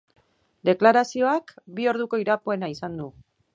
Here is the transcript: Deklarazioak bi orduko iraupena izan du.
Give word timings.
Deklarazioak 0.69 1.53
bi 1.81 1.87
orduko 1.93 2.21
iraupena 2.25 2.73
izan 2.77 3.01
du. 3.03 3.15